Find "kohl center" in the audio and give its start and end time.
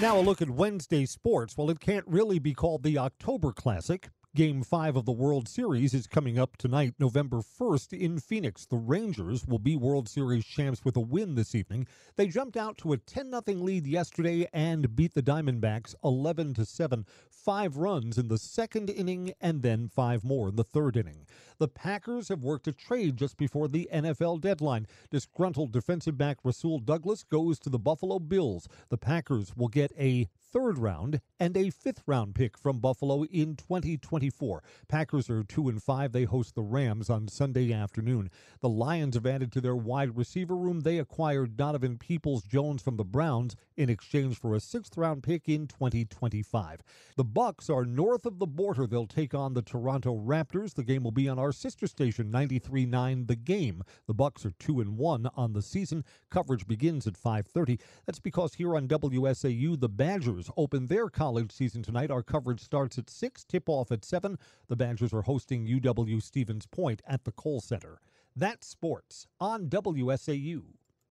67.32-68.00